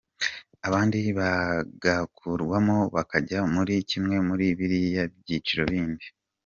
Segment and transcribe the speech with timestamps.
[0.67, 6.07] Abandi bagakurwamo bakajya muri kimwe muri biriya byiciro bindi.